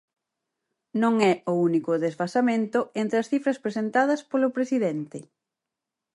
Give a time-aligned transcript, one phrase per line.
[1.01, 5.19] Non é o único desfasamento entre as cifras presentadas polo presidente.